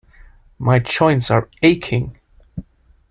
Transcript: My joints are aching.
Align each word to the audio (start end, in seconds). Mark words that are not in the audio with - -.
My 0.57 0.79
joints 0.79 1.29
are 1.29 1.47
aching. 1.61 2.17